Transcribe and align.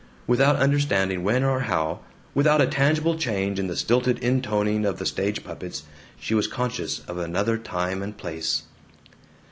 Without 0.25 0.55
understanding 0.55 1.23
when 1.23 1.43
or 1.43 1.59
how, 1.59 1.99
without 2.33 2.59
a 2.59 2.65
tangible 2.65 3.15
change 3.15 3.59
in 3.59 3.67
the 3.67 3.75
stilted 3.75 4.17
intoning 4.17 4.83
of 4.83 4.97
the 4.97 5.05
stage 5.05 5.43
puppets, 5.43 5.83
she 6.19 6.33
was 6.33 6.47
conscious 6.47 7.01
of 7.07 7.19
another 7.19 7.55
time 7.59 8.01
and 8.01 8.17
place. 8.17 8.63